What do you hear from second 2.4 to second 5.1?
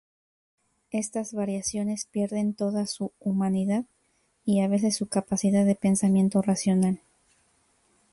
toda su humanidad, y a veces su